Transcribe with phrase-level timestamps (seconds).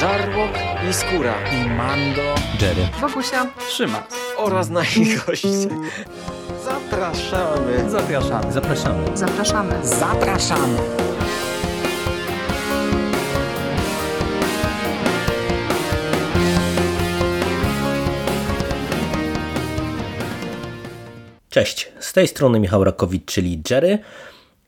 [0.00, 0.50] Żarłok
[0.90, 5.48] i Skóra i Mando, Jerry, Wokusia, Trzyma oraz nasi goście.
[6.64, 7.90] Zapraszamy.
[7.90, 8.52] Zapraszamy.
[8.52, 9.16] zapraszamy.
[9.16, 9.86] zapraszamy.
[9.86, 10.78] Zapraszamy.
[21.50, 23.98] Cześć, z tej strony Michał Rakowicz, czyli Jerry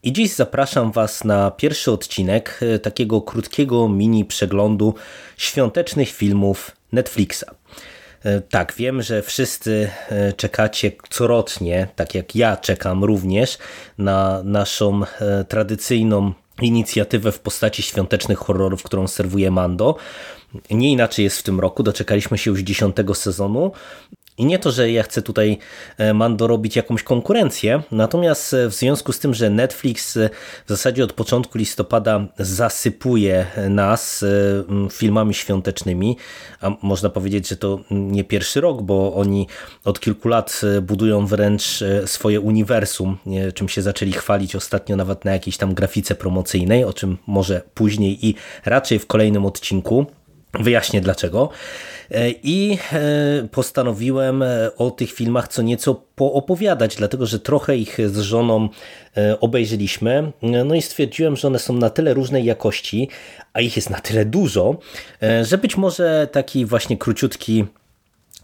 [0.03, 4.95] i dziś zapraszam Was na pierwszy odcinek e, takiego krótkiego mini przeglądu
[5.37, 7.45] świątecznych filmów Netflixa.
[8.25, 13.59] E, Tak, wiem, że wszyscy e, czekacie corocznie, tak jak ja czekam również,
[13.99, 15.01] na naszą
[15.49, 19.97] tradycyjną inicjatywę w postaci świątecznych horrorów, którą serwuje Mando.
[20.71, 23.73] Nie inaczej jest w tym roku, doczekaliśmy się już dziesiątego sezonu.
[24.43, 25.59] I nie to, że ja chcę tutaj
[25.99, 30.31] e, Mando robić jakąś konkurencję, natomiast e, w związku z tym, że Netflix e,
[30.67, 34.25] w zasadzie od początku listopada zasypuje nas
[34.93, 36.17] filmami świątecznymi,
[36.61, 39.47] a można powiedzieć, że to nie pierwszy rok, bo oni
[39.85, 43.19] od kilku lat budują wręcz swoje uniwersum,
[43.55, 48.27] czym się zaczęli chwalić ostatnio nawet na jakiejś tam grafice promocyjnej, o czym może później
[48.27, 50.07] i raczej w kolejnym odcinku.
[50.61, 51.51] Wyjaśnię dlaczego.
[52.13, 57.99] E, I e, postanowiłem e, o tych filmach co nieco poopowiadać, dlatego że trochę ich
[58.11, 58.69] z żoną
[59.41, 60.33] obejrzeliśmy.
[60.65, 63.09] No i stwierdziłem, że one są na tyle różnej jakości,
[63.53, 64.79] a ich jest na tyle dużo,
[65.43, 67.65] że być może taki właśnie króciutki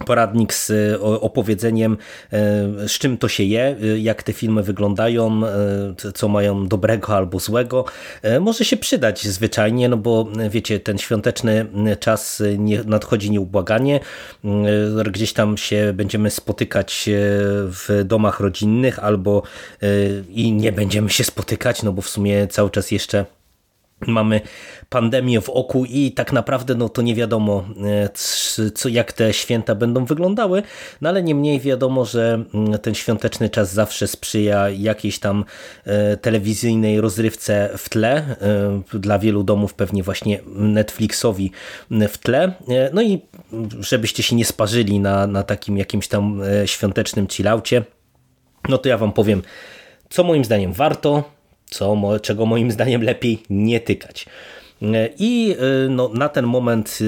[0.06, 1.96] poradnik z e, opowiedzeniem,
[2.32, 5.40] e, z czym to się je, e, jak te filmy wyglądają,
[6.14, 7.84] co mają dobrego albo złego,
[8.40, 11.66] może się przydać zwyczajnie, no bo wiecie, ten świąteczny
[12.00, 14.00] czas nie, nadchodzi nieubłaganie,
[15.12, 17.08] gdzieś tam się będziemy spotykać
[17.64, 19.42] w domach rodzinnych albo
[20.28, 23.37] i nie będziemy się spotykać, no bo w sumie cały czas jeszcze
[24.06, 24.40] Mamy
[24.88, 27.64] pandemię w oku i tak naprawdę no to nie wiadomo,
[28.64, 30.62] e, co, jak te święta będą wyglądały,
[31.00, 35.44] no ale niemniej wiadomo, że mm, ten świąteczny czas zawsze sprzyja jakiejś tam
[35.84, 38.16] e, telewizyjnej rozrywce w tle,
[38.92, 41.52] e, dla wielu domów pewnie właśnie Netflixowi
[42.08, 42.52] w tle,
[42.92, 43.22] no i
[43.80, 47.84] żebyście się nie sparzyli na, na takim jakimś tam świątecznym chillaucie,
[48.68, 49.42] no to ja wam powiem,
[50.10, 51.37] co moim zdaniem warto,
[51.70, 54.26] co, czego moim zdaniem lepiej nie tykać.
[55.18, 55.56] I
[55.90, 56.98] no, na ten moment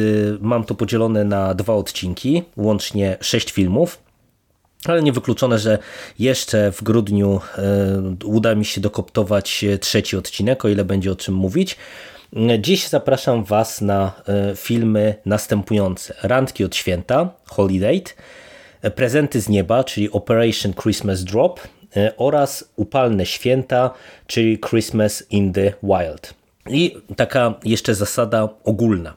[0.40, 3.98] mam to podzielone na dwa odcinki, łącznie sześć filmów.
[4.84, 5.78] Ale niewykluczone, że
[6.18, 7.40] jeszcze w grudniu
[8.24, 11.76] uda mi się dokoptować trzeci odcinek, o ile będzie o czym mówić.
[12.58, 14.12] Dziś zapraszam Was na
[14.56, 16.14] filmy następujące.
[16.22, 18.02] Randki od święta, Holiday,
[18.94, 21.79] Prezenty z nieba, czyli Operation Christmas Drop, E,
[22.16, 23.90] oraz upalne święta,
[24.26, 26.34] czyli Christmas in the Wild.
[26.68, 29.14] I taka jeszcze zasada ogólna.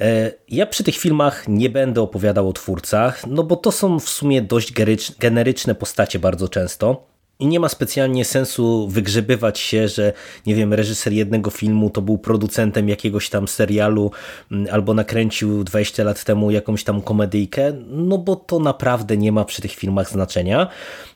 [0.00, 4.08] E, ja przy tych filmach nie będę opowiadał o twórcach, no bo to są w
[4.08, 4.72] sumie dość
[5.18, 7.13] generyczne postacie bardzo często.
[7.38, 10.12] I nie ma specjalnie sensu wygrzebywać się, że
[10.46, 14.10] nie wiem, reżyser jednego filmu to był producentem jakiegoś tam serialu
[14.52, 19.44] mm, albo nakręcił 20 lat temu jakąś tam komedyjkę, no bo to naprawdę nie ma
[19.44, 20.68] przy tych filmach znaczenia.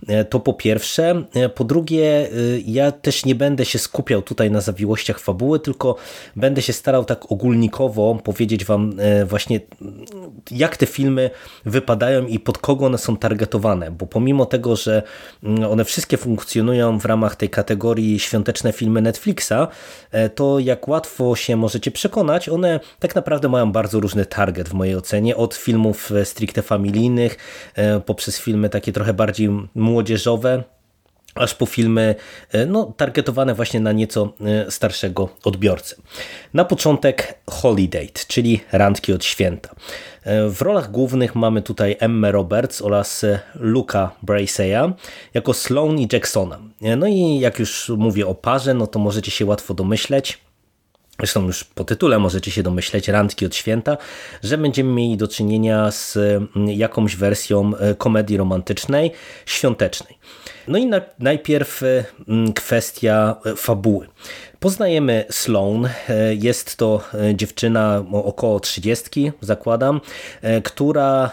[0.09, 1.25] E, to po pierwsze.
[1.35, 2.31] E, po drugie, e,
[2.67, 5.97] ja też nie będę się skupiał tutaj na zawiłościach fabuły, tylko
[6.37, 8.97] będę się starał tak ogólnikowo powiedzieć wam
[9.27, 9.61] właśnie
[10.51, 11.31] jak te filmy
[11.65, 15.03] wypadają i pod kogo one są targetowane, bo pomimo tego, że
[15.43, 19.69] mm, one wszystkie funkcjonują w ramach tej kategorii świąteczne filmy Netflixa,
[20.11, 24.75] e, to jak łatwo się możecie przekonać, one tak naprawdę mają bardzo różny target w
[24.75, 27.37] mojej ocenie, od filmów e, stricte familijnych,
[27.75, 30.65] e, poprzez filmy takie trochę bardziej młodzieżowe,
[31.39, 32.15] aż po filmy
[32.67, 34.33] no, targetowane właśnie na nieco
[34.69, 35.97] starszego odbiorcę.
[36.55, 39.75] Na początek Holiday, czyli randki od święta.
[40.51, 44.93] W rolach głównych mamy tutaj Emma Roberts oraz Luca Braceya
[45.35, 46.59] jako Sloan i Jacksona.
[46.97, 50.39] No i jak już mówię o parze, no to możecie się łatwo domyśleć,
[51.19, 53.97] Zresztą już po tytule możecie się domyśleć, randki od święta,
[54.43, 56.19] że będziemy mieli do czynienia z
[56.67, 59.13] jakąś wersją komedii romantycznej,
[59.47, 60.19] świątecznej.
[60.69, 61.83] No i na, najpierw
[62.55, 64.07] kwestia fabuły.
[64.61, 65.89] Poznajemy Sloan,
[66.39, 67.01] jest to
[67.35, 70.01] dziewczyna około 30, zakładam,
[70.65, 71.31] która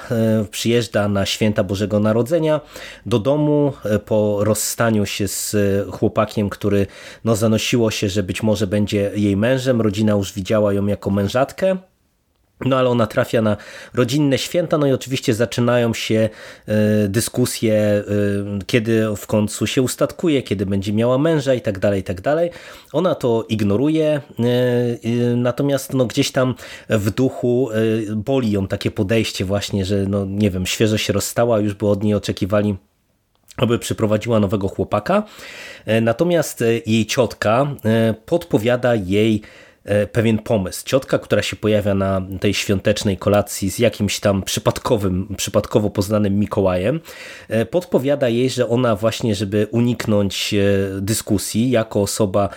[0.51, 2.61] przyjeżdża na święta Bożego Narodzenia
[3.05, 3.73] do domu
[4.05, 5.55] po rozstaniu się z
[5.91, 6.87] chłopakiem, który
[7.23, 9.81] no, zanosiło się, że być może będzie jej mężem.
[9.81, 11.77] Rodzina już widziała ją jako mężatkę.
[12.59, 13.57] No ale ona trafia na
[13.93, 16.29] rodzinne święta, no i oczywiście zaczynają się
[17.05, 21.99] y, dyskusje, y, kiedy w końcu się ustatkuje, kiedy będzie miała męża i tak dalej,
[21.99, 22.51] i tak dalej.
[22.93, 24.21] Ona to ignoruje,
[25.05, 26.55] y, natomiast no, gdzieś tam
[26.89, 27.69] w duchu
[28.15, 32.03] boli ją takie podejście właśnie, że no nie wiem, świeżo się rozstała, już by od
[32.03, 32.75] niej oczekiwali
[33.57, 35.23] aby przyprowadziła nowego chłopaka.
[36.01, 37.75] Natomiast jej ciotka
[38.25, 39.74] podpowiada jej E,
[40.11, 40.83] pewien pomysł.
[40.85, 46.99] Ciotka, która się pojawia na tej świątecznej kolacji z jakimś tam przypadkowym, przypadkowo poznanym Mikołajem,
[47.49, 50.57] e, podpowiada jej, że ona właśnie, żeby uniknąć e,
[51.01, 52.49] dyskusji, jako osoba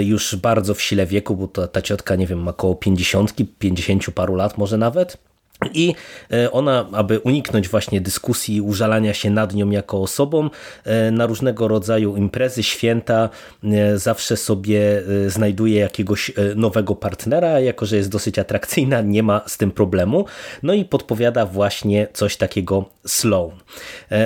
[0.00, 4.10] już bardzo w sile wieku, bo ta, ta ciotka, nie wiem, ma około 50, 50
[4.14, 5.29] paru lat może nawet,
[5.74, 5.94] i
[6.30, 10.50] e, ona, aby uniknąć właśnie dyskusji, użalania się nad nią jako osobą,
[10.84, 13.28] e, na różnego rodzaju imprezy, święta
[13.64, 19.56] e, zawsze sobie znajduje jakiegoś nowego partnera, jako że jest dosyć atrakcyjna, nie ma z
[19.56, 20.24] tym problemu.
[20.62, 23.50] No i podpowiada właśnie coś takiego Sloan.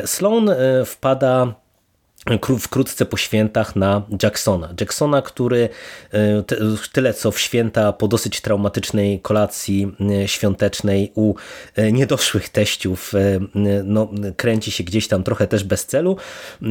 [0.04, 0.50] Sloan
[0.84, 1.54] wpada
[2.60, 4.74] wkrótce po świętach na Jacksona.
[4.80, 5.68] Jacksona, który
[6.12, 6.42] e,
[6.92, 9.92] tyle co w święta po dosyć traumatycznej kolacji
[10.22, 11.34] e, świątecznej u
[11.76, 13.12] e, niedoszłych teściów
[13.84, 16.16] no, kręci się gdzieś tam trochę też bez celu,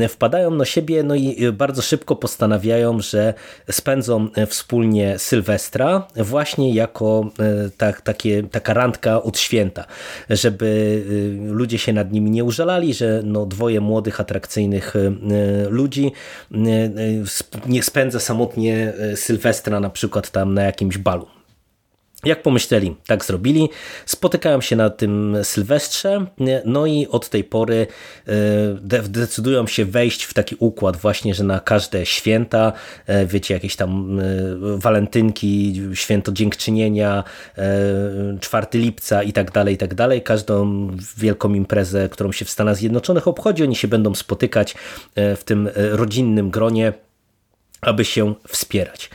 [0.10, 3.34] wpadają na siebie no i bardzo szybko postanawiają, że
[3.72, 7.30] spędzą wspólnie Sylwestra właśnie jako
[7.78, 9.86] tak, takie, taka randka od święta,
[10.30, 11.04] żeby
[11.48, 14.94] ludzie się nad nimi nie użalali, że no, dwoje młodych, atrakcyjnych
[15.70, 16.12] ludzi
[17.66, 21.28] nie spędza samotnie e, Sylwestra na przykład tam na jakimś balu.
[22.26, 23.70] Jak pomyśleli, tak zrobili.
[24.06, 26.26] Spotykają się na tym Sylwestrze,
[26.66, 27.88] no i od tej pory
[28.28, 32.74] e, decydują się wejść w taki układ właśnie, że na każde święta,
[33.08, 34.24] e, wiecie, jakieś tam e,
[34.78, 37.24] walentynki, święto dziękczynienia,
[38.42, 40.22] 4 lipca i tak dalej, i tak dalej.
[40.22, 40.88] Każdą
[41.18, 44.76] wielką imprezę, którą się w Stanach Zjednoczonych obchodzi, oni się będą spotykać
[45.16, 46.94] w tym rodzinnym gronie,
[47.82, 49.10] aby się wspierać.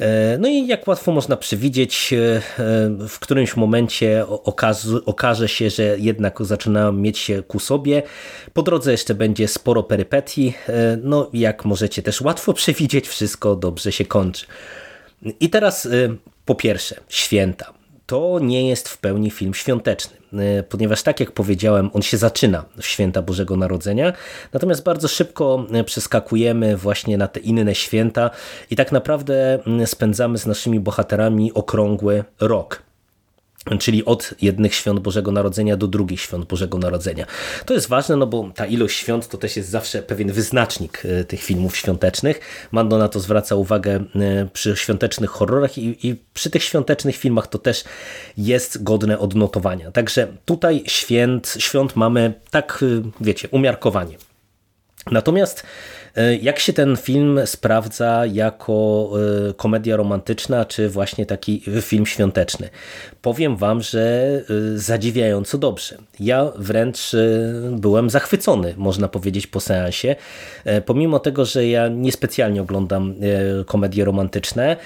[0.00, 2.40] E, no i jak łatwo można przewidzieć, e, e,
[3.08, 4.24] w którymś momencie
[5.06, 8.02] okaże się, że jednak zaczynają mieć się ku sobie.
[8.52, 10.54] Po drodze jeszcze będzie sporo perypetii.
[11.02, 14.46] No jak możecie też łatwo przewidzieć, wszystko dobrze się kończy.
[15.40, 15.88] I teraz
[16.44, 17.72] po pierwsze, święta.
[18.06, 20.23] To nie jest w pełni film świąteczny.
[20.38, 24.12] E, ponieważ tak jak powiedziałem, on się zaczyna w święta Bożego Narodzenia,
[24.52, 28.30] natomiast bardzo szybko e, przeskakujemy właśnie na te inne święta
[28.70, 32.83] i tak naprawdę spędzamy z naszymi bohaterami okrągły rok
[33.78, 37.26] czyli od jednych świąt Bożego Narodzenia do drugich świąt Bożego Narodzenia.
[37.66, 41.24] To jest ważne, no bo ta ilość świąt to też jest zawsze pewien wyznacznik e,
[41.24, 42.40] tych filmów świątecznych.
[42.72, 47.46] Mando na to zwraca uwagę e, przy świątecznych horrorach i, i przy tych świątecznych filmach
[47.46, 47.84] to też
[48.36, 49.90] jest godne odnotowania.
[49.90, 54.16] Także tutaj święt, świąt mamy tak, e, wiecie, umiarkowanie.
[55.10, 55.64] Natomiast
[56.42, 59.10] jak się ten film sprawdza jako
[59.50, 62.68] e, komedia romantyczna, czy właśnie taki film świąteczny?
[63.22, 64.32] Powiem wam, że
[64.74, 65.98] e, zadziwiająco dobrze.
[66.20, 67.16] Ja wręcz
[67.70, 70.16] byłem zachwycony, można powiedzieć, po seansie.
[70.86, 73.14] Pomimo tego, że ja niespecjalnie oglądam
[73.66, 74.76] komedie romantyczne,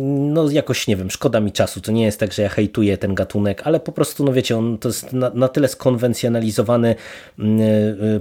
[0.00, 1.80] no jakoś, nie wiem, szkoda mi czasu.
[1.80, 4.78] To nie jest tak, że ja hejtuję ten gatunek, ale po prostu, no wiecie, on
[4.78, 6.94] to jest na, na tyle skonwencjonalizowany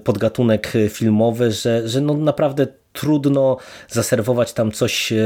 [0.03, 3.57] podgatunek filmowy, że, że no naprawdę trudno
[3.89, 5.18] zaserwować tam coś e,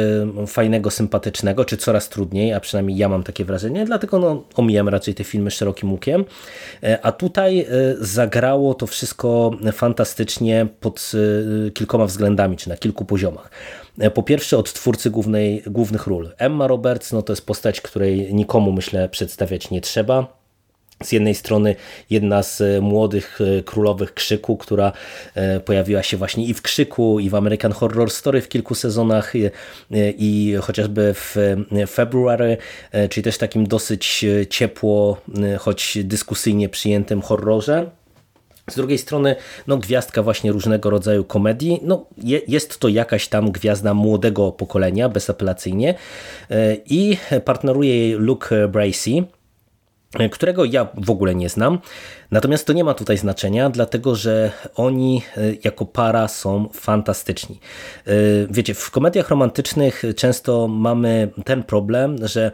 [0.47, 5.15] fajnego, sympatycznego, czy coraz trudniej, a przynajmniej ja mam takie wrażenie, dlatego no, omijam raczej
[5.15, 6.25] te filmy szerokim łukiem.
[6.83, 7.65] E, a tutaj e,
[7.99, 11.11] zagrało to wszystko fantastycznie pod
[11.73, 13.51] kilkoma względami, czy na kilku poziomach.
[14.13, 16.33] Po pierwsze od twórcy głównej, głównych ról.
[16.37, 20.44] Emma Roberts no to jest postać, której nikomu myślę przedstawiać nie trzeba
[21.03, 21.75] z jednej strony
[22.09, 24.91] jedna z e, młodych e, królowych krzyku, która
[25.35, 29.33] e, pojawiła się właśnie i w krzyku, i w American Horror Story w kilku sezonach,
[30.17, 31.35] i chociażby w
[31.87, 32.57] February,
[33.09, 35.21] czyli też takim dosyć ciepło,
[35.59, 37.89] choć dyskusyjnie przyjętym horrorze.
[38.69, 39.35] Z drugiej strony,
[39.67, 45.09] no, gwiazdka właśnie różnego rodzaju komedii, no, je, jest to jakaś tam gwiazda młodego pokolenia,
[45.09, 45.95] bezapelacyjnie
[46.85, 49.25] i partneruje jej Luke Bracey,
[50.31, 51.79] którego ja w ogóle nie znam.
[52.35, 57.59] Natomiast to nie ma tutaj znaczenia, dlatego że oni e, jako para są fantastyczni.
[58.07, 58.11] E,
[58.49, 62.51] wiecie, w komediach romantycznych często mamy ten problem, że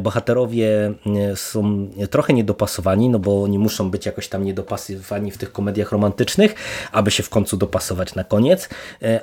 [0.00, 0.92] bohaterowie
[1.34, 6.54] są trochę niedopasowani, no bo oni muszą być jakoś tam niedopasowani w tych komediach romantycznych,
[6.92, 8.68] aby się w końcu dopasować na koniec,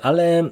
[0.02, 0.50] ale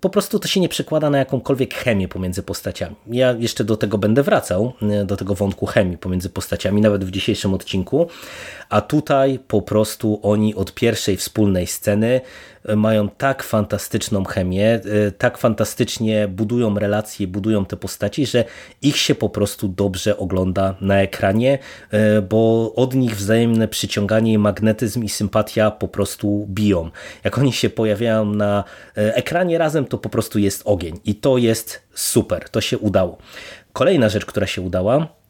[0.00, 2.96] po prostu to się nie przekłada na jakąkolwiek chemię pomiędzy postaciami.
[3.06, 4.72] Ja jeszcze do tego będę wracał,
[5.04, 8.08] do tego wątku chemii pomiędzy postaciami, nawet w dzisiejszym odcinku,
[8.72, 12.20] a tutaj po prostu oni od pierwszej wspólnej sceny
[12.64, 18.44] e, mają tak fantastyczną chemię, e, tak fantastycznie budują relacje, budują te postaci, że
[18.82, 21.58] ich się po prostu dobrze ogląda na ekranie,
[21.90, 26.90] e, bo od nich wzajemne przyciąganie, magnetyzm i sympatia po prostu biją.
[27.24, 28.64] Jak oni się pojawiają na
[28.94, 33.18] ekranie razem, to po prostu jest ogień i to jest super, to się udało.
[33.72, 35.21] Kolejna rzecz, która się udała,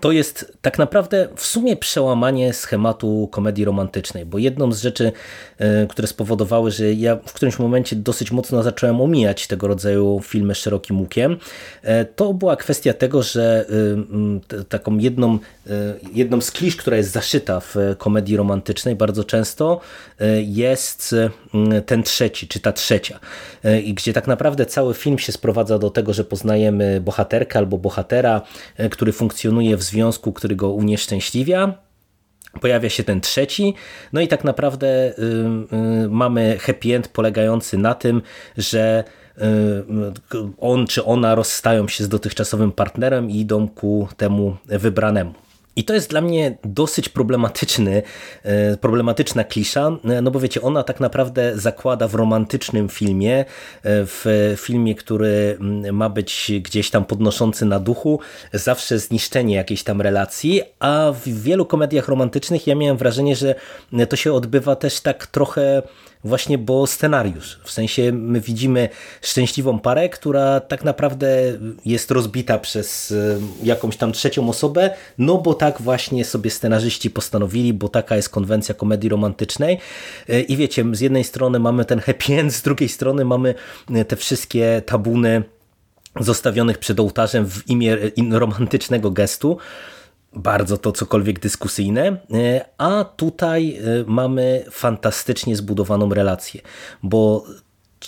[0.00, 5.12] to jest tak naprawdę w sumie przełamanie schematu komedii romantycznej, bo jedną z rzeczy,
[5.58, 10.54] e, które spowodowały, że ja w którymś momencie dosyć mocno zacząłem omijać tego rodzaju filmy
[10.54, 11.36] szerokim łukiem,
[11.82, 13.66] e, to była kwestia tego, że
[14.58, 15.38] e, taką jedną,
[16.12, 19.80] jedną z klisz, która jest zaszyta w komedii romantycznej bardzo często
[20.42, 21.14] jest
[21.86, 23.20] ten trzeci, czy ta trzecia,
[23.84, 28.42] i gdzie tak naprawdę cały film się sprowadza do tego, że poznajemy bohaterkę albo bohatera,
[28.90, 31.74] który funkcjonuje w związku, który go unieszczęśliwia.
[32.60, 33.74] Pojawia się ten trzeci,
[34.12, 35.22] no i tak naprawdę y,
[36.04, 38.22] y, mamy happy end polegający na tym,
[38.56, 39.04] że
[39.38, 39.42] y,
[40.58, 45.45] on czy ona rozstają się z dotychczasowym partnerem i idą ku temu wybranemu.
[45.76, 48.02] I to jest dla mnie dosyć problematyczny,
[48.42, 53.44] e, problematyczna klisza, e, no bo wiecie, ona tak naprawdę zakłada w romantycznym filmie, e,
[53.82, 58.20] w filmie, który mm, ma być gdzieś tam podnoszący na duchu,
[58.52, 63.54] zawsze zniszczenie jakiejś tam relacji, a w wielu komediach romantycznych ja miałem wrażenie, że
[64.08, 65.82] to się odbywa też tak trochę
[66.26, 67.60] właśnie bo scenariusz.
[67.64, 68.88] W sensie my widzimy
[69.22, 71.28] szczęśliwą parę, która tak naprawdę
[71.84, 77.72] jest rozbita przez e, jakąś tam trzecią osobę, no bo tak właśnie sobie scenarzyści postanowili,
[77.72, 79.78] bo taka jest konwencja komedii romantycznej.
[80.28, 83.54] E, I wiecie, z jednej strony mamy ten happy end, z drugiej strony mamy
[83.94, 85.42] e, te wszystkie tabuny
[86.20, 87.96] zostawionych przed ołtarzem w imię
[88.30, 89.58] romantycznego gestu
[90.36, 96.60] bardzo to cokolwiek dyskusyjne, e, a tutaj e, mamy fantastycznie zbudowaną relację,
[97.02, 97.44] bo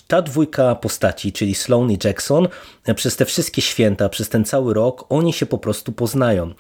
[0.07, 2.49] ta dwójka postaci, czyli Sloan i Jackson,
[2.85, 6.53] e, przez te wszystkie święta, przez ten cały rok, oni się po prostu poznają.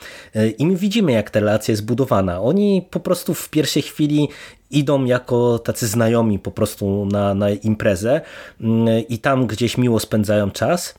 [0.59, 2.41] I my widzimy, jak ta relacja jest budowana.
[2.41, 4.29] Oni po prostu w pierwszej chwili
[4.71, 8.21] idą jako tacy znajomi po prostu na, na imprezę
[8.61, 10.95] mm, i tam gdzieś miło spędzają czas.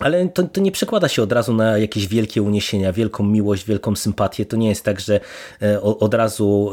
[0.00, 3.96] Ale to, to, nie przekłada się od razu na jakieś wielkie uniesienia, wielką miłość, wielką
[3.96, 4.46] sympatię.
[4.46, 5.20] To nie jest tak, że
[5.62, 6.70] e, od razu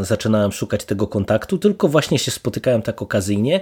[0.00, 3.60] e, zaczynałem szukać tego kontaktu, tylko właśnie się spotykałem tak okazyjnie,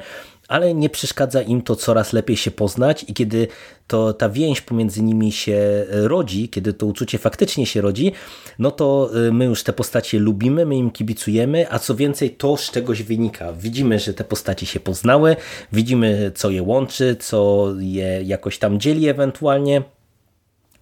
[0.51, 3.49] ale nie przeszkadza im to coraz lepiej się poznać i kiedy
[3.87, 8.13] to ta więź pomiędzy nimi się rodzi, kiedy to uczucie faktycznie się rodzi,
[8.59, 12.57] no to y, my już te postacie lubimy, my im kibicujemy, a co więcej to
[12.57, 13.53] z czegoś wynika.
[13.53, 15.37] Widzimy, że te postaci się poznały,
[15.73, 19.83] widzimy co je łączy, co je jakoś tam dzieli ewentualnie.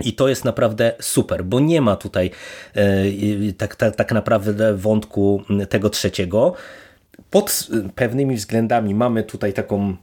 [0.05, 2.31] I to jest naprawdę super, bo nie ma tutaj
[2.75, 6.55] e, tak, tak, tak naprawdę wątku tego trzeciego
[7.31, 9.97] pod pewnymi względami mamy tutaj taką,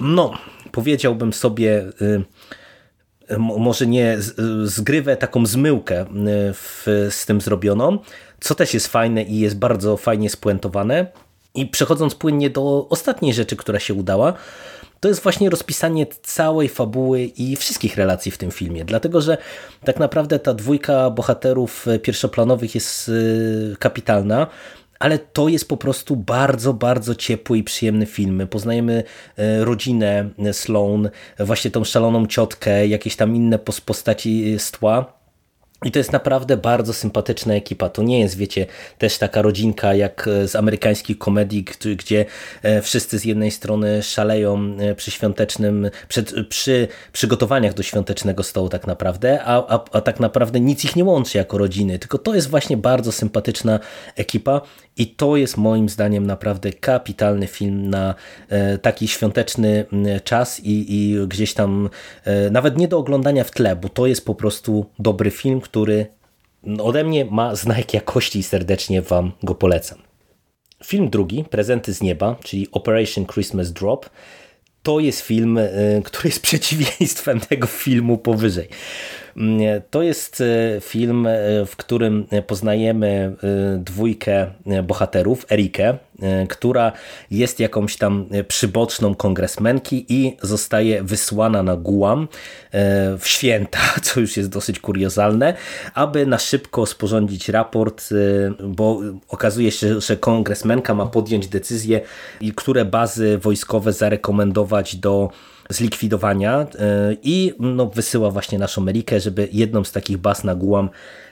[0.00, 0.32] no
[0.72, 2.24] powiedziałbym sobie, y,
[3.38, 4.16] może nie
[4.64, 6.06] zgrywę, taką zmyłkę y,
[6.52, 7.98] w, z tym zrobioną,
[8.40, 11.06] co też jest fajne i jest bardzo fajnie spuentowane.
[11.54, 14.34] I przechodząc płynnie do ostatniej rzeczy, która się udała,
[15.00, 18.84] to jest właśnie rozpisanie całej fabuły i wszystkich relacji w tym filmie.
[18.84, 19.38] Dlatego, że
[19.84, 24.46] tak naprawdę ta dwójka bohaterów pierwszoplanowych jest y, kapitalna
[25.02, 28.46] ale to jest po prostu bardzo, bardzo ciepły i przyjemny film.
[28.50, 29.04] Poznajemy
[29.36, 35.22] e, rodzinę Sloan, właśnie tą szaloną ciotkę, jakieś tam inne postaci z tła
[35.84, 37.88] i to jest naprawdę bardzo sympatyczna ekipa.
[37.88, 38.66] To nie jest, wiecie,
[38.98, 41.64] też taka rodzinka jak e, z amerykańskich komedii,
[41.96, 42.24] gdzie
[42.62, 48.68] e, wszyscy z jednej strony szaleją e, przy świątecznym, przed, przy przygotowaniach do świątecznego stołu
[48.68, 51.98] tak naprawdę, a, a, a tak naprawdę nic ich nie łączy jako rodziny.
[51.98, 53.80] Tylko to jest właśnie bardzo sympatyczna
[54.16, 54.60] ekipa
[54.96, 58.14] i to jest moim zdaniem naprawdę kapitalny film na
[58.82, 59.84] taki świąteczny
[60.24, 61.90] czas i, i gdzieś tam
[62.50, 66.06] nawet nie do oglądania w tle, bo to jest po prostu dobry film, który
[66.78, 69.98] ode mnie ma znak jakości i serdecznie Wam go polecam.
[70.84, 74.10] Film drugi, Prezenty z nieba, czyli Operation Christmas Drop,
[74.82, 78.68] to jest film, y, który jest przeciwieństwem tego filmu powyżej.
[79.90, 80.42] To jest
[80.80, 81.28] film,
[81.66, 83.36] w którym poznajemy
[83.78, 84.46] dwójkę
[84.82, 85.98] bohaterów, Erikę,
[86.48, 86.92] która
[87.30, 92.28] jest jakąś tam przyboczną kongresmenki i zostaje wysłana na Guam
[93.18, 95.54] w święta, co już jest dosyć kuriozalne,
[95.94, 98.08] aby na szybko sporządzić raport,
[98.64, 102.00] bo okazuje się, że kongresmenka ma podjąć decyzję,
[102.56, 105.30] które bazy wojskowe zarekomendować do
[105.72, 106.66] zlikwidowania e,
[107.22, 110.90] i no, wysyła właśnie naszą Amerikę, żeby jedną z takich baz na Guam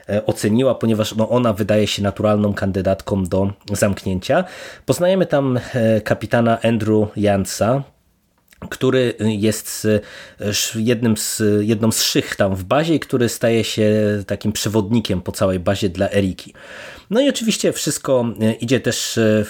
[0.09, 4.44] e, oceniła, ponieważ no, ona wydaje się naturalną kandydatką do zamknięcia.
[4.87, 7.82] Poznajemy tam e, kapitana Andrew Jansa,
[8.68, 9.87] który jest
[10.75, 13.92] jednym z, jedną z szych tam w bazie który staje się
[14.26, 16.54] takim przewodnikiem po całej bazie dla Eriki.
[17.10, 19.44] No i oczywiście wszystko e, idzie też e,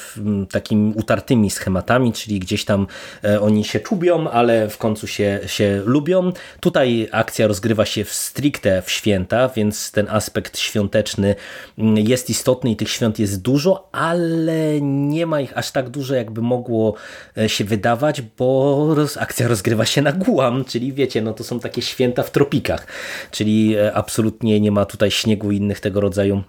[0.51, 2.87] takimi utartymi schematami, czyli gdzieś tam
[3.25, 6.33] e, oni się czubią, ale w końcu się, się lubią.
[6.61, 11.35] Tutaj akcja rozgrywa się w stricte w święta, więc ten aspekt świąteczny
[11.95, 16.43] jest istotny i tych świąt jest dużo, ale nie ma ich aż tak dużo, jakby
[16.43, 16.95] mogło
[17.47, 22.23] się wydawać, bo akcja rozgrywa się na Guam, czyli wiecie, no to są takie święta
[22.23, 22.87] w tropikach,
[23.31, 26.43] czyli absolutnie nie ma tutaj śniegu i innych tego rodzaju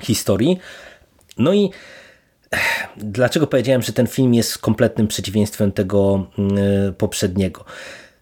[0.00, 0.58] historii.
[1.38, 1.70] No i
[2.96, 7.64] dlaczego powiedziałem, że ten film jest kompletnym przeciwieństwem tego mm, poprzedniego?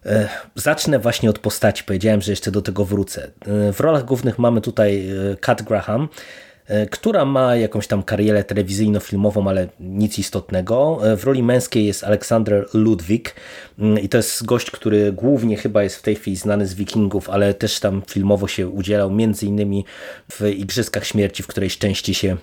[0.05, 1.83] E, zacznę właśnie od postaci.
[1.83, 3.31] Powiedziałem, że jeszcze do tego wrócę.
[3.67, 6.46] E, w rolach głównych mamy tutaj e, Kat Graham, E,
[6.91, 10.99] która ma jakąś tam karierę telewizyjno-filmową, ale nic istotnego.
[11.03, 13.35] E, w roli męskiej jest Aleksander Ludwik
[13.79, 17.29] mm, i to jest gość, który głównie chyba jest w tej chwili znany z Wikingów,
[17.29, 19.85] ale też tam filmowo się udzielał, między innymi
[20.31, 22.37] w Igrzyskach Śmierci, w której części się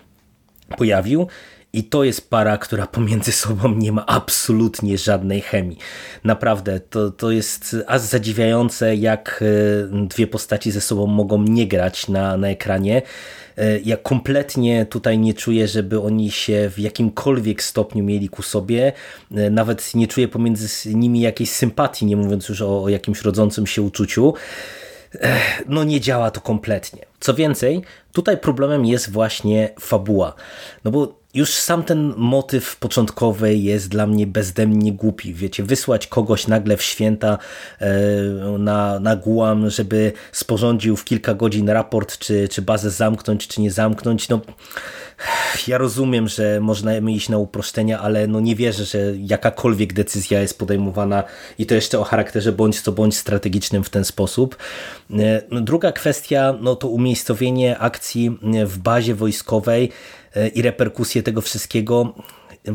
[0.76, 1.26] pojawił.
[1.74, 5.78] I to jest para, która pomiędzy sobą nie ma absolutnie żadnej chemii.
[6.24, 9.44] Naprawdę, to, to jest aż zadziwiające, jak
[9.92, 13.02] e, dwie postaci ze sobą mogą nie grać na, na ekranie.
[13.58, 18.92] E, ja kompletnie tutaj nie czuję, żeby oni się w jakimkolwiek stopniu mieli ku sobie.
[19.34, 23.66] E, nawet nie czuję pomiędzy nimi jakiejś sympatii, nie mówiąc już o, o jakimś rodzącym
[23.66, 24.34] się uczuciu.
[25.68, 27.06] No nie działa to kompletnie.
[27.20, 30.34] Co więcej, tutaj problemem jest właśnie fabuła.
[30.84, 35.34] No bo już sam ten motyw początkowy jest dla mnie bezdemnie głupi.
[35.34, 37.38] Wiecie, wysłać kogoś nagle w święta
[37.80, 37.92] e,
[38.58, 43.70] na, na Guam, żeby sporządził w kilka godzin raport, czy, czy bazę zamknąć, czy nie
[43.70, 44.28] zamknąć.
[44.28, 44.40] No,
[45.68, 50.58] ja rozumiem, że można iść na uproszczenia, ale no nie wierzę, że jakakolwiek decyzja jest
[50.58, 51.24] podejmowana
[51.58, 54.56] i to jeszcze o charakterze bądź co bądź strategicznym w ten sposób.
[55.10, 59.90] E, no, druga kwestia, no to umiejscowienie akcji w bazie wojskowej,
[60.54, 62.14] i reperkusje tego wszystkiego.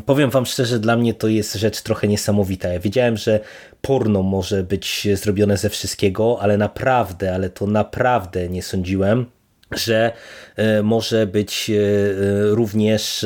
[0.05, 2.67] Powiem wam szczerze, dla mnie to jest rzecz trochę niesamowita.
[2.67, 3.39] Ja wiedziałem, że
[3.81, 9.25] porno może być zrobione ze wszystkiego, ale naprawdę, ale to naprawdę nie sądziłem,
[9.71, 10.11] że
[10.55, 13.25] e, może być e, e, również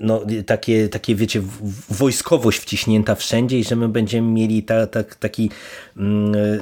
[0.00, 1.42] no, takie, takie, wiecie,
[1.88, 5.50] wojskowość wciśnięta wszędzie i że my będziemy mieli ta, ta, taki,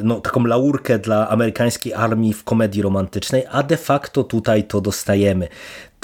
[0.02, 5.48] no, taką laurkę dla amerykańskiej armii w komedii romantycznej, a de facto tutaj to dostajemy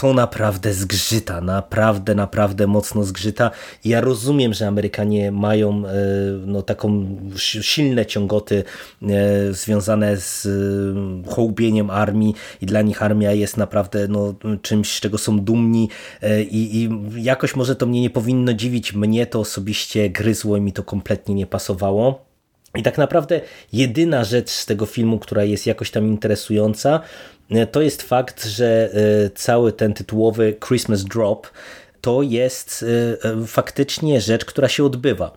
[0.01, 3.51] to naprawdę zgrzyta, naprawdę, naprawdę mocno zgrzyta.
[3.85, 5.93] ja rozumiem, że Amerykanie mają e,
[6.47, 8.65] no, taką silne ciągoty
[9.03, 15.01] e, związane z e, hołbieniem armii i dla nich armia jest naprawdę no, czymś, z
[15.01, 15.89] czego są dumni
[16.51, 16.89] i, i
[17.23, 18.93] jakoś może to mnie nie powinno dziwić.
[18.95, 22.30] Mnie to osobiście gryzło i mi to kompletnie nie pasowało.
[22.75, 23.41] I tak naprawdę
[23.73, 27.01] jedyna rzecz z tego filmu, która jest jakoś tam interesująca,
[27.73, 28.91] to jest fakt, że
[29.27, 31.51] e, cały ten tytułowy Christmas Drop
[32.01, 32.85] to jest
[33.23, 35.33] e, e, faktycznie rzecz, która się odbywa.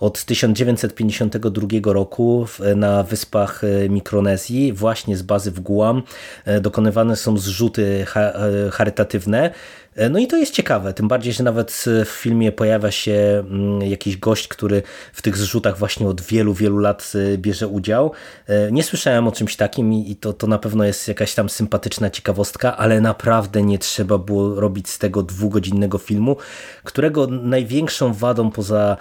[0.00, 2.46] Od 1952 roku
[2.76, 6.02] na wyspach Mikronezji, właśnie z bazy w Guam,
[6.60, 8.06] dokonywane są zrzuty
[8.72, 13.44] charytatywne, E, no i to jest ciekawe, tym bardziej, że nawet w filmie pojawia się
[13.50, 14.82] mm, jakiś gość, który
[15.12, 18.12] w tych zrzutach właśnie od wielu, wielu lat e, bierze udział.
[18.46, 22.10] E, nie słyszałem o czymś takim i to, to na pewno jest jakaś tam sympatyczna
[22.10, 26.36] ciekawostka, ale naprawdę nie trzeba było robić z tego dwugodzinnego filmu,
[26.84, 28.96] którego największą wadą poza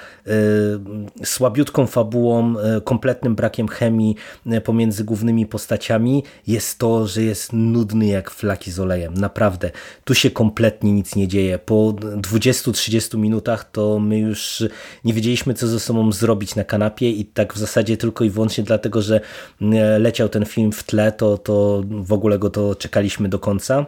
[1.24, 4.16] słabiutką fabułą, kompletnym brakiem chemii
[4.64, 9.14] pomiędzy głównymi postaciami jest to, że jest nudny jak flaki z olejem.
[9.14, 9.72] Naprawdę.
[10.04, 11.60] Tu się kompletnie kompletnie nic nie dzieje.
[11.60, 14.64] Po 20-30 minutach to my już
[15.04, 18.64] nie wiedzieliśmy, co ze sobą zrobić na kanapie i tak w zasadzie tylko i wyłącznie
[18.64, 19.22] dlatego, że
[19.62, 23.86] e, leciał ten film w tle, to, to w ogóle go to czekaliśmy do końca.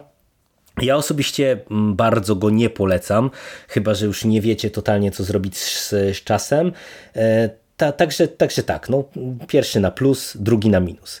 [0.82, 3.30] Ja osobiście bardzo go nie polecam,
[3.68, 6.72] chyba że już nie wiecie totalnie, co zrobić z, z czasem.
[7.16, 9.04] E, ta, także, także tak, no,
[9.46, 11.20] pierwszy na plus, drugi na minus.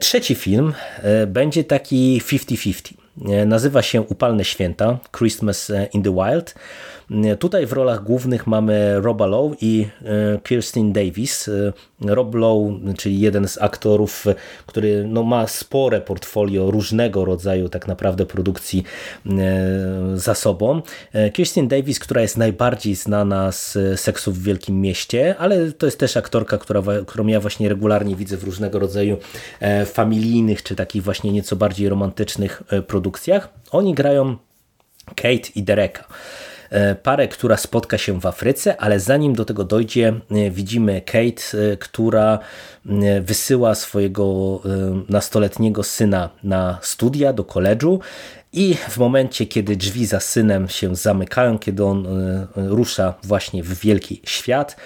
[0.00, 0.72] Trzeci film
[1.26, 3.07] będzie taki 50-50.
[3.46, 6.54] Nazywa się Upalne Święta, Christmas in the Wild.
[7.38, 11.48] Tutaj w rolach głównych mamy Roba Lowe i e, Kirsten Davis.
[11.48, 14.26] E, Rob Lowe, czyli jeden z aktorów,
[14.66, 18.84] który no, ma spore portfolio różnego rodzaju tak naprawdę produkcji
[19.26, 19.30] e,
[20.14, 20.82] za sobą.
[21.32, 26.16] Kirsten Davis, która jest najbardziej znana z Seksu w Wielkim Mieście, ale to jest też
[26.16, 29.16] aktorka, która, którą ja właśnie regularnie widzę w różnego rodzaju
[29.86, 33.48] familijnych, czy takich właśnie nieco bardziej romantycznych produkcjach.
[33.70, 34.36] Oni grają
[35.16, 36.04] Kate i Dereka.
[36.70, 41.72] E, parę, która spotka się w Afryce, ale zanim do tego dojdzie, e, widzimy Kate,
[41.72, 42.38] e, która
[43.20, 44.60] wysyła swojego
[45.08, 48.00] nastoletniego syna na studia do koledżu
[48.52, 52.06] i w momencie, kiedy drzwi za synem się zamykają, kiedy on
[52.56, 54.76] rusza właśnie w wielki świat,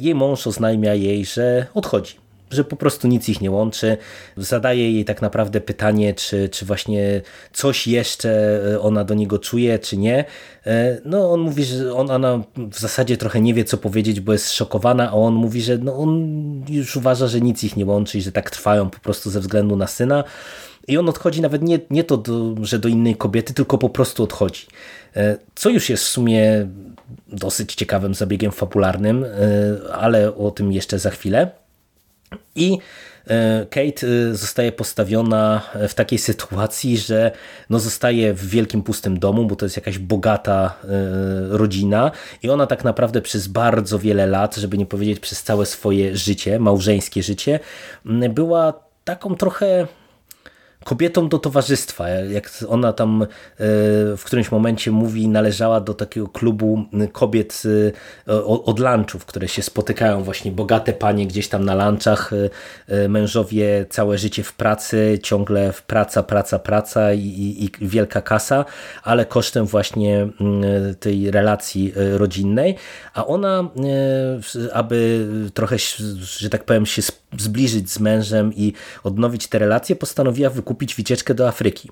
[0.00, 2.23] jej mąż oznajmia jej, że odchodzi
[2.54, 3.96] że po prostu nic ich nie łączy.
[4.36, 9.96] Zadaje jej tak naprawdę pytanie, czy, czy właśnie coś jeszcze ona do niego czuje, czy
[9.96, 10.24] nie.
[10.66, 14.32] E, no on mówi, że on, ona w zasadzie trochę nie wie, co powiedzieć, bo
[14.32, 18.18] jest szokowana, a on mówi, że no on już uważa, że nic ich nie łączy
[18.18, 20.24] i że tak trwają po prostu ze względu na syna.
[20.88, 24.22] I on odchodzi nawet nie, nie to, do, że do innej kobiety, tylko po prostu
[24.22, 24.66] odchodzi.
[25.16, 26.68] E, co już jest w sumie
[27.28, 29.28] dosyć ciekawym zabiegiem fabularnym, e,
[29.92, 31.50] ale o tym jeszcze za chwilę.
[32.56, 32.78] I
[33.26, 37.30] e, Kate e, zostaje postawiona w takiej sytuacji, że
[37.70, 40.88] no zostaje w wielkim pustym domu, bo to jest jakaś bogata e,
[41.58, 42.10] rodzina
[42.42, 46.58] i ona tak naprawdę przez bardzo wiele lat, żeby nie powiedzieć przez całe swoje życie,
[46.58, 47.60] małżeńskie życie,
[48.30, 48.72] była
[49.04, 49.86] taką trochę
[50.84, 52.08] kobietą do towarzystwa.
[52.08, 53.26] Jak ona tam e,
[54.16, 57.62] w którymś momencie mówi, należała do takiego klubu kobiet
[58.26, 62.30] e, od lunchów, które się spotykają, właśnie bogate panie gdzieś tam na lunchach,
[62.88, 68.64] e, mężowie całe życie w pracy, ciągle w praca, praca, praca i, i, wielka kasa,
[69.02, 70.28] ale kosztem właśnie
[71.00, 72.76] tej relacji rodzinnej,
[73.14, 73.70] a ona,
[74.72, 75.76] aby trochę,
[76.20, 77.02] że tak powiem, się
[77.38, 81.90] zbliżyć z mężem i odnowić te relacje, postanowiła wykupić wycieczkę do Afryki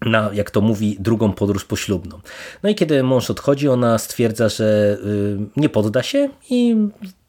[0.00, 2.20] na, jak to mówi, drugą podróż poślubną.
[2.62, 6.76] No i kiedy mąż odchodzi, ona stwierdza, że y, nie podda się i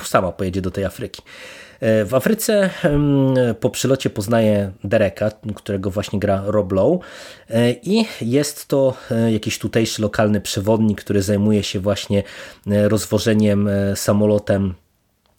[0.04, 1.22] sama pojedzie do tej Afryki.
[1.80, 2.70] E, w Afryce
[3.60, 7.00] po przylocie poznaje Dereka, którego właśnie gra Rob Lowe
[7.50, 12.24] e, i jest to e, jakiś tutejszy lokalny przewodnik, który zajmuje się właśnie
[12.66, 14.74] rozwożeniem samolotem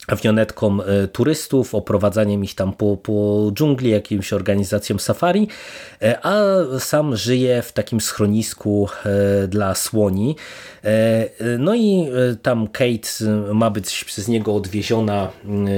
[0.09, 5.49] awionetką e, turystów, oprowadzaniem ich tam po, po dżungli, jakimś organizacją safari,
[6.03, 6.40] e, a
[6.79, 10.37] sam żyje w takim schronisku e, dla słoni.
[11.59, 12.07] No i
[12.42, 13.09] tam Kate
[13.55, 15.29] ma być przez niego odwieziona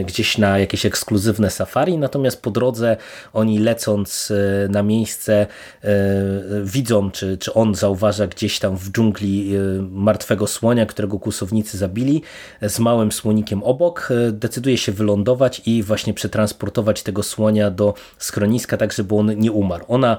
[0.07, 2.97] gdzieś na jakieś ekskluzywne safari, natomiast po drodze
[3.33, 4.33] oni lecąc
[4.69, 5.47] na miejsce
[6.64, 9.53] widzą, czy, czy on zauważa gdzieś tam w dżungli
[9.90, 12.23] martwego słonia, którego kłusownicy zabili,
[12.62, 18.92] z małym słonikiem obok, decyduje się wylądować i właśnie przetransportować tego słonia do schroniska, tak
[18.92, 19.85] żeby on nie umarł.
[19.88, 20.18] Ona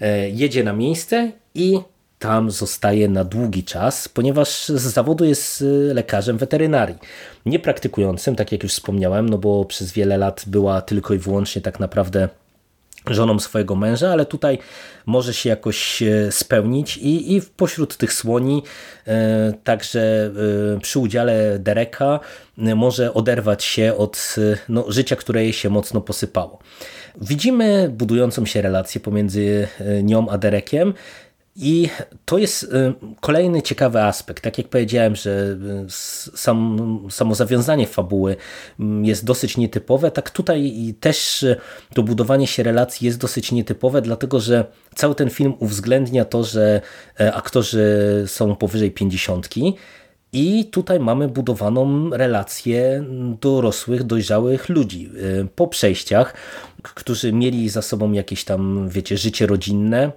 [0.00, 1.78] e, jedzie na miejsce i
[2.18, 6.98] tam zostaje na długi czas, ponieważ z zawodu jest e, lekarzem weterynarii.
[7.46, 11.80] Niepraktykującym, tak jak już wspomniałem, no bo przez wiele lat była tylko i wyłącznie tak
[11.80, 12.28] naprawdę
[13.10, 14.58] żoną swojego męża, ale tutaj
[15.06, 18.62] może się jakoś e, spełnić i, i pośród tych słoni
[19.06, 20.30] e, także
[20.76, 22.20] e, przy udziale Dereka
[22.56, 24.36] może oderwać się od
[24.68, 26.58] no, życia, które jej się mocno posypało.
[27.20, 29.68] Widzimy budującą się relację pomiędzy
[30.02, 30.94] nią a Derekiem
[31.56, 31.88] i
[32.24, 32.68] to jest y,
[33.20, 34.42] kolejny ciekawy aspekt.
[34.42, 35.90] Tak jak powiedziałem, że y,
[36.36, 38.36] sam, samo zawiązanie fabuły
[38.80, 41.56] mm, jest dosyć nietypowe, tak tutaj też y,
[41.94, 46.80] to budowanie się relacji jest dosyć nietypowe, dlatego że cały ten film uwzględnia to, że
[47.20, 49.74] e, aktorzy są powyżej pięćdziesiątki
[50.32, 53.04] i tutaj mamy budowaną relację
[53.40, 55.10] dorosłych, dojrzałych ludzi
[55.54, 56.34] po przejściach,
[56.82, 60.12] którzy mieli za sobą jakieś tam, wiecie, życie rodzinne,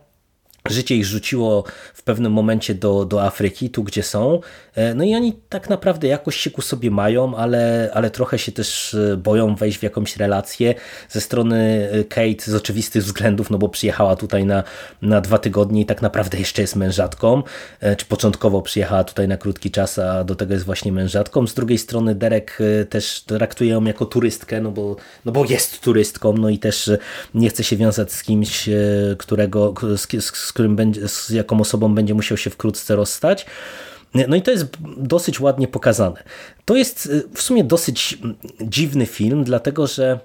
[0.69, 4.39] Życie ich rzuciło w pewnym momencie do, do Afryki, tu gdzie są.
[4.75, 8.51] E, no i oni tak naprawdę jakoś się ku sobie mają, ale, ale trochę się
[8.51, 10.75] też e, boją wejść w jakąś relację.
[11.10, 14.63] Ze strony e, Kate z oczywistych względów, no bo przyjechała tutaj na,
[15.01, 17.43] na dwa tygodnie i tak naprawdę jeszcze jest mężatką.
[17.97, 21.47] Czy początkowo przyjechała tutaj na krótki czas, a do tego jest właśnie mężatką.
[21.47, 26.34] Z drugiej strony Derek też traktuje ją jako turystkę, no bo, no bo jest turystką,
[26.34, 26.91] no i też
[27.34, 28.69] nie chce się wiązać z kimś,
[29.17, 33.45] którego, z, z którym będzie, z jaką osobą będzie musiał się wkrótce rozstać.
[34.27, 34.65] No i to jest
[34.97, 36.23] dosyć ładnie pokazane.
[36.65, 40.19] To jest y, w sumie dosyć mm, dziwny film, dlatego że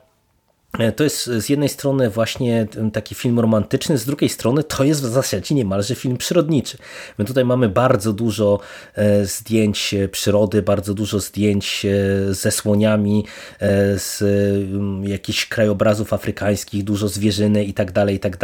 [0.96, 5.04] to jest z jednej strony właśnie taki film romantyczny, z drugiej strony to jest w
[5.04, 6.78] zasadzie niemalże film przyrodniczy.
[7.18, 8.60] My tutaj mamy bardzo dużo
[8.94, 13.24] e, zdjęć przyrody, bardzo dużo zdjęć e, ze słoniami,
[13.96, 14.22] z
[15.08, 18.38] jakichś krajobrazów afrykańskich, dużo zwierzyny i tak dalej, i tak.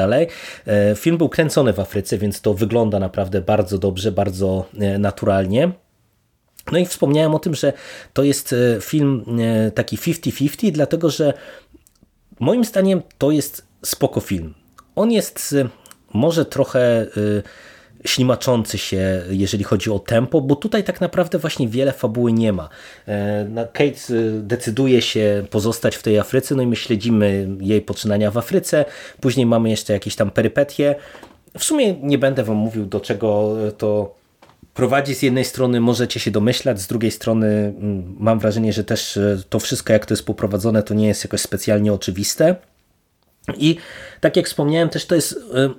[0.97, 4.67] Film był kręcony w Afryce, więc to wygląda naprawdę bardzo dobrze, bardzo
[4.99, 5.73] naturalnie.
[6.73, 7.73] No i wspomniałem o tym, że
[8.13, 9.25] to jest film
[9.75, 11.35] taki 50-50, dlatego że
[12.41, 14.55] Moim zdaniem to jest spoko film.
[14.97, 15.69] On jest y,
[16.13, 17.43] może trochę y,
[18.05, 22.69] ślimaczący się, jeżeli chodzi o tempo, bo tutaj tak naprawdę właśnie wiele fabuły nie ma.
[23.09, 28.31] E, Kate y, decyduje się pozostać w tej Afryce, no i my śledzimy jej poczynania
[28.31, 28.85] w Afryce,
[29.21, 30.95] później mamy jeszcze jakieś tam perypetie.
[31.59, 34.16] W sumie nie będę wam mówił, do czego to
[34.77, 35.15] prowadzi.
[35.15, 39.43] Z jednej strony możecie się domyślać, z drugiej strony mm, mam wrażenie, że też e,
[39.49, 42.57] to wszystko, jak to jest poprowadzone, to nie jest jakoś specjalnie oczywiste.
[43.59, 43.77] I
[44.21, 45.71] tak jak wspomniałem, też to jest e,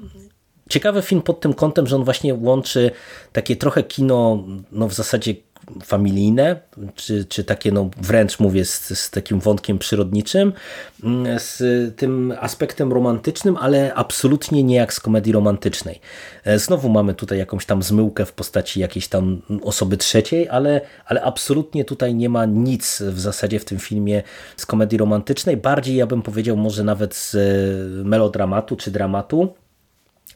[0.69, 2.91] ciekawy film pod tym kątem, że on właśnie łączy
[3.31, 5.35] takie trochę kino, no w zasadzie
[5.83, 6.59] familijne,
[6.95, 10.53] czy, czy takie no wręcz mówię z, z takim wątkiem przyrodniczym,
[11.03, 11.61] mm, z
[11.95, 15.99] tym aspektem romantycznym, ale absolutnie nie jak z komedii romantycznej.
[16.43, 21.21] E, znowu mamy tutaj jakąś tam zmyłkę w postaci jakiejś tam osoby trzeciej, ale, ale
[21.21, 24.23] absolutnie tutaj nie ma nic w zasadzie w tym filmie
[24.57, 25.57] z komedii romantycznej.
[25.57, 27.35] Bardziej ja bym powiedział może nawet z
[28.05, 29.53] melodramatu czy dramatu.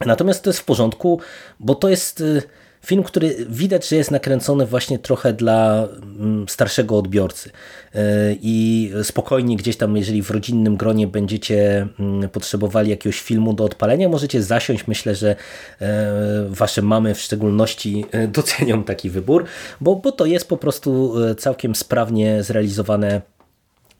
[0.06, 1.20] Natomiast to jest w porządku,
[1.60, 2.42] bo to jest y,
[2.86, 7.50] Film, który widać, że jest nakręcony właśnie trochę dla mm, starszego odbiorcy
[7.94, 8.00] e,
[8.42, 14.08] i spokojnie gdzieś tam, jeżeli w rodzinnym gronie będziecie mm, potrzebowali jakiegoś filmu do odpalenia,
[14.08, 14.86] możecie zasiąść.
[14.86, 15.36] Myślę, że
[15.80, 19.44] e, wasze mamy w szczególności e, docenią taki wybór,
[19.80, 23.22] bo, bo to jest po prostu całkiem sprawnie zrealizowane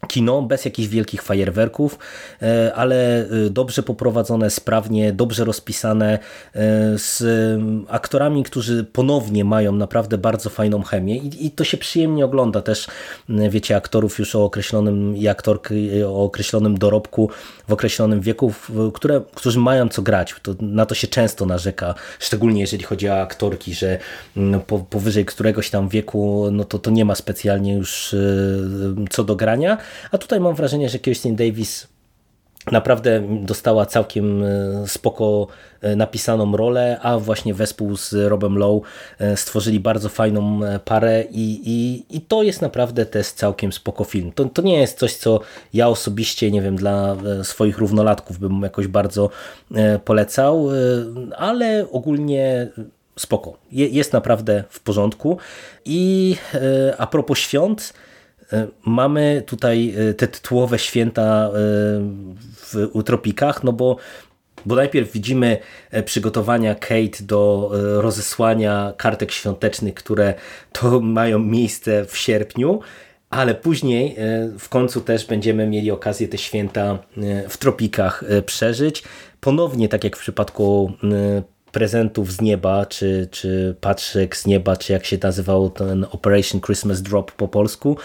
[0.09, 1.99] kino bez jakichś wielkich fajerwerków,
[2.43, 6.19] e, ale e, dobrze poprowadzone, sprawnie, dobrze rozpisane, e,
[6.99, 7.23] z
[7.89, 12.87] aktorami, którzy ponownie mają naprawdę bardzo fajną chemię i, to się przyjemnie ogląda też,
[13.29, 17.31] wiecie, aktorów już o określonym i aktorki o określonym dorobku
[17.69, 18.53] w określonym wieku,
[18.95, 20.35] które, którzy mają co grać.
[20.43, 23.99] To, na to się często narzeka, szczególnie jeżeli chodzi o aktorki, że
[24.67, 28.17] po, powyżej któregoś tam wieku, no to, to nie ma specjalnie już
[29.11, 29.79] co do grania,
[30.11, 31.93] a tutaj mam wrażenie, że Kirsten Davis
[32.71, 34.49] naprawdę dostała całkiem e,
[34.89, 35.47] spoko
[35.81, 38.81] e, napisaną rolę, a właśnie wespół z Robem Lowe
[39.19, 44.33] e, stworzyli bardzo fajną parę i, i, i to jest naprawdę też całkiem spoko film.
[44.33, 45.41] To, to nie jest coś, co
[45.75, 49.31] ja osobiście, nie wiem, dla swoich równolatków bym jakoś bardzo
[50.05, 50.69] polecał,
[51.37, 52.69] ale ogólnie
[53.19, 53.59] spoko.
[53.71, 55.39] jest naprawdę w porządku.
[55.85, 56.37] I
[56.99, 57.93] a propos świąt,
[58.85, 61.51] mamy tutaj e, te tytułowe święta e,
[62.57, 63.97] w utropikach, no bo
[64.67, 65.59] bo najpierw widzimy
[66.05, 70.35] przygotowania Kate do rozesłania kartek świątecznych, które
[70.73, 72.81] to mają miejsce w sierpniu,
[73.31, 74.17] ale później
[74.59, 76.99] w końcu też będziemy mieli okazję te święta
[77.49, 79.03] w tropikach przeżyć.
[79.41, 80.93] Ponownie, tak jak w przypadku
[81.73, 87.03] prezentów z nieba, czy, czy patrzek z nieba, czy jak się nazywał ten Operation Christmas
[87.03, 87.97] Drop po polsku.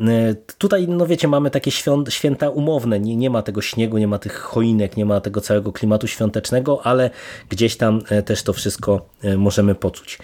[0.00, 1.70] E, tutaj, no wiecie, mamy takie
[2.08, 5.72] święta umowne, nie, nie ma tego śniegu, nie ma tych choinek, nie ma tego całego
[5.72, 7.10] klimatu świątecznego, ale
[7.48, 10.18] gdzieś tam e, też to wszystko e, możemy poczuć.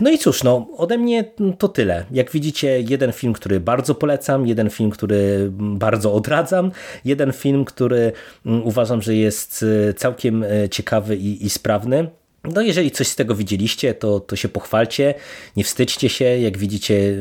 [0.00, 1.24] No i cóż, no, ode mnie
[1.58, 2.04] to tyle.
[2.10, 6.70] Jak widzicie, jeden film, który bardzo polecam, jeden film, który bardzo odradzam,
[7.04, 8.12] jeden film, który
[8.46, 12.08] mm, uważam, że jest e, całkiem e, ciekawy i, i sprawny.
[12.44, 15.14] No jeżeli coś z tego widzieliście, to, to się pochwalcie,
[15.56, 17.16] nie wstydźcie się, jak widzicie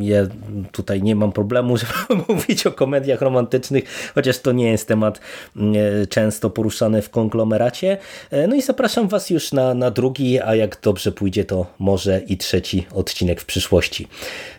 [0.00, 0.26] ja
[0.72, 1.76] tutaj nie mam problemu,
[2.08, 5.20] żeby mówić o komediach romantycznych, chociaż to nie jest temat
[5.56, 7.98] mm, e, często poruszany w konglomeracie.
[8.30, 12.20] E, no i zapraszam Was już na, na drugi, a jak dobrze pójdzie, to może
[12.20, 14.08] i trzeci odcinek w przyszłości.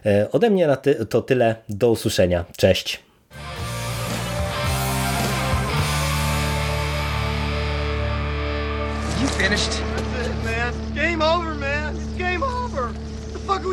[0.05, 0.77] E, ode mnie
[1.09, 2.99] to tyle, do usłyszenia, cześć!
[9.21, 9.86] You finished?